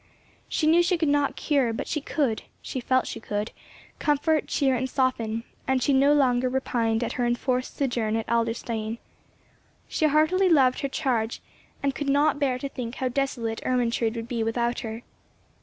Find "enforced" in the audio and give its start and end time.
7.27-7.77